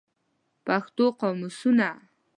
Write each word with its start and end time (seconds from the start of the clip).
پښتو 0.65 1.05
قاموسونه 1.19 1.87